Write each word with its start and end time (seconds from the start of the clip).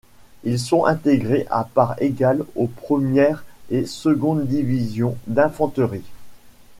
Ils 0.43 0.57
sont 0.57 0.85
intégrés 0.87 1.45
à 1.51 1.63
part 1.63 1.93
égale 2.01 2.43
aux 2.55 2.65
première 2.65 3.43
et 3.69 3.85
seconde 3.85 4.47
divisions 4.47 5.15
d'infanterie. 5.27 6.01